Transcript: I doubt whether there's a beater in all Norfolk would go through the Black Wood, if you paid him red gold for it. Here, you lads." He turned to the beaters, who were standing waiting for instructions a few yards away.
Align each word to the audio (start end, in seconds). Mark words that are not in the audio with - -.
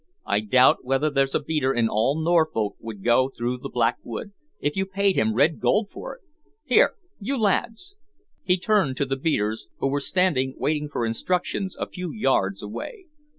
I 0.25 0.39
doubt 0.39 0.83
whether 0.83 1.11
there's 1.11 1.35
a 1.35 1.39
beater 1.39 1.71
in 1.71 1.87
all 1.87 2.19
Norfolk 2.19 2.75
would 2.79 3.03
go 3.03 3.29
through 3.37 3.57
the 3.59 3.69
Black 3.69 3.97
Wood, 4.03 4.31
if 4.59 4.75
you 4.75 4.87
paid 4.87 5.15
him 5.15 5.35
red 5.35 5.59
gold 5.59 5.91
for 5.91 6.15
it. 6.15 6.21
Here, 6.65 6.95
you 7.19 7.39
lads." 7.39 7.93
He 8.41 8.57
turned 8.57 8.97
to 8.97 9.05
the 9.05 9.15
beaters, 9.15 9.67
who 9.77 9.87
were 9.89 9.99
standing 9.99 10.55
waiting 10.57 10.89
for 10.89 11.05
instructions 11.05 11.75
a 11.75 11.87
few 11.87 12.11
yards 12.11 12.63
away. 12.63 13.05